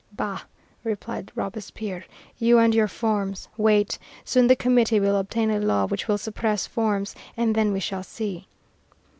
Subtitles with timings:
[0.13, 0.41] "Bah!"
[0.83, 2.05] replied Robespierre,
[2.39, 6.65] "you and your forms: wait; soon the Committee will obtain a law which will suppress
[6.65, 8.47] forms, and then we shall see."